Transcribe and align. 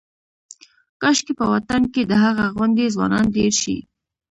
کاشکې 1.01 1.33
په 1.39 1.45
وطن 1.53 1.81
کې 1.93 2.01
د 2.05 2.13
هغه 2.23 2.45
غوندې 2.55 2.87
ځوانان 2.95 3.25
ډېر 3.37 3.51
شي. 3.61 3.77